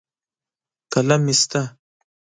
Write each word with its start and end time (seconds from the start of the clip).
قلم 0.93 1.19
مې 1.25 1.33
شته. 1.39 1.61